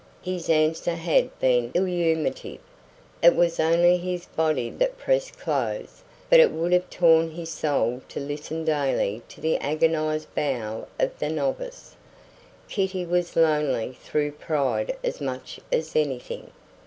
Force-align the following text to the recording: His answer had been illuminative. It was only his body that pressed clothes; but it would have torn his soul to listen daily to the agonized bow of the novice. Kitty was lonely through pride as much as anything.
His 0.23 0.49
answer 0.49 0.95
had 0.95 1.37
been 1.37 1.69
illuminative. 1.75 2.57
It 3.21 3.35
was 3.35 3.59
only 3.59 3.97
his 3.97 4.25
body 4.25 4.71
that 4.71 4.97
pressed 4.97 5.37
clothes; 5.37 6.01
but 6.27 6.39
it 6.39 6.49
would 6.49 6.71
have 6.73 6.89
torn 6.89 7.29
his 7.29 7.51
soul 7.51 8.01
to 8.09 8.19
listen 8.19 8.65
daily 8.65 9.21
to 9.29 9.39
the 9.39 9.57
agonized 9.57 10.33
bow 10.33 10.87
of 10.99 11.19
the 11.19 11.29
novice. 11.29 11.95
Kitty 12.67 13.05
was 13.05 13.35
lonely 13.35 13.91
through 14.01 14.31
pride 14.31 14.97
as 15.03 15.21
much 15.21 15.59
as 15.71 15.95
anything. 15.95 16.49